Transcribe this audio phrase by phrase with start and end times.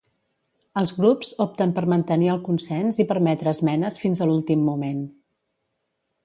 [0.79, 5.05] Els grups opten per mantenir el consens i permetre esmenes fins a l'últim moment.